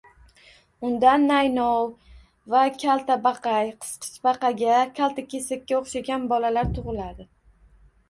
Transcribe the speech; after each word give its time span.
Undan 0.87 1.27
naynov 1.31 1.91
va 2.55 2.63
kaltabaqay, 2.85 3.71
qisqichbaqaga, 3.85 4.83
kaltakesakka 5.03 5.83
o`xshagan 5.87 6.31
bolalar 6.37 6.77
tug`iladi 6.81 7.33